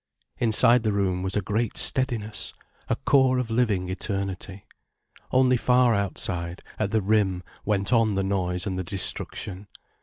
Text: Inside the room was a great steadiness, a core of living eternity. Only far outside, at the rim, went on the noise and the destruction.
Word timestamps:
Inside 0.39 0.81
the 0.81 0.93
room 0.93 1.21
was 1.21 1.35
a 1.35 1.43
great 1.43 1.77
steadiness, 1.77 2.53
a 2.89 2.95
core 2.95 3.37
of 3.37 3.51
living 3.51 3.87
eternity. 3.89 4.65
Only 5.29 5.57
far 5.57 5.93
outside, 5.93 6.63
at 6.79 6.89
the 6.89 7.03
rim, 7.03 7.43
went 7.65 7.93
on 7.93 8.15
the 8.15 8.23
noise 8.23 8.65
and 8.65 8.79
the 8.79 8.83
destruction. 8.83 9.67